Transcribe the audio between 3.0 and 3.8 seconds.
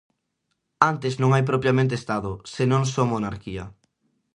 Monarquía.